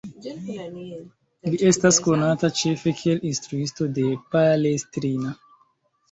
Li 1.49 1.57
estas 1.71 1.99
konata 2.07 2.49
ĉefe 2.61 2.93
kiel 3.01 3.21
instruisto 3.33 3.87
de 3.99 4.07
Palestrina. 4.37 5.35